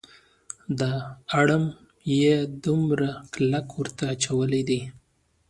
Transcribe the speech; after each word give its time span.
دا 0.79 0.93
اړم 1.39 1.63
یې 2.19 2.35
دومره 2.65 3.09
کلک 3.33 3.67
ورته 3.79 4.03
اچولی 4.13 4.61
دی. 4.69 4.81